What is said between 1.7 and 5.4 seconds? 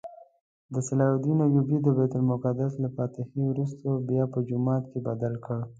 د بیت المقدس له فتحې وروسته بیا په جومات بدل